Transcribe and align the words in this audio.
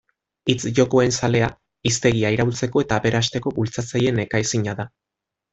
Hitz-jokoen 0.51 1.13
zalea, 1.19 1.49
hiztegia 1.91 2.33
iraultzeko 2.37 2.85
eta 2.87 2.99
aberasteko 3.03 3.55
bultzatzaile 3.61 4.15
nekaezina 4.21 4.79
da. 4.83 4.91